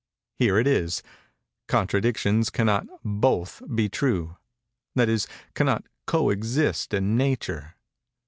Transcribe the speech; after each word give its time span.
Here 0.33 0.57
it 0.57 0.65
is:—'Contradictions 0.65 2.49
cannot 2.49 2.87
both 3.05 3.61
be 3.75 3.87
true—that 3.87 5.07
is, 5.09 5.27
cannot 5.53 5.85
cöexist 6.07 6.91
in 6.91 7.15
nature. 7.17 7.75